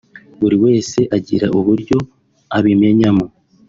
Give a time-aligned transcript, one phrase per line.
[0.39, 1.97] Buri wese agira uburyo
[2.57, 3.25] abimenyamo